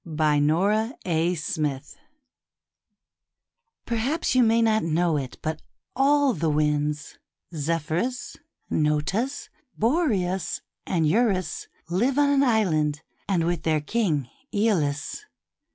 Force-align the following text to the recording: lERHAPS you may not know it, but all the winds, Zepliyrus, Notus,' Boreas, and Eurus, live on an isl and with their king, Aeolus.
lERHAPS 0.03 1.53
you 4.33 4.41
may 4.41 4.59
not 4.63 4.83
know 4.83 5.15
it, 5.17 5.37
but 5.43 5.61
all 5.95 6.33
the 6.33 6.49
winds, 6.49 7.19
Zepliyrus, 7.53 8.35
Notus,' 8.71 9.49
Boreas, 9.77 10.61
and 10.87 11.05
Eurus, 11.07 11.67
live 11.87 12.17
on 12.17 12.29
an 12.31 12.39
isl 12.41 12.99
and 13.29 13.45
with 13.45 13.61
their 13.61 13.79
king, 13.79 14.27
Aeolus. 14.51 15.23